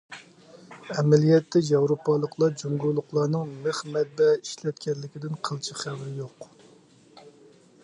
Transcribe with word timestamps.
ئەمەلىيەتتە 0.93 1.61
ياۋروپالىقلار 1.67 2.55
جۇڭگولۇقلارنىڭ 2.61 3.53
مىخ 3.67 3.83
مەتبەئە 3.97 4.41
ئىشلەتكەنلىكىدىن 4.41 5.39
قىلچە 5.49 5.81
خەۋىرى 5.85 6.19
يوق. 6.25 6.51